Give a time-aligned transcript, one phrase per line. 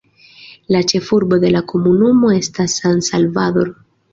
[0.75, 3.75] La ĉefurbo de la komunumo estas San Salvador.